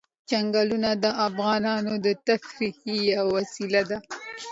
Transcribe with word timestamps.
چنګلونه 0.29 0.89
د 1.03 1.05
افغانانو 1.27 1.93
د 2.05 2.07
تفریح 2.27 2.75
یوه 3.13 3.25
وسیله 3.37 3.81
ده. 3.89 3.97